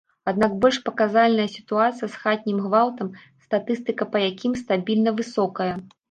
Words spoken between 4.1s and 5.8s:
па якім стабільна высокая.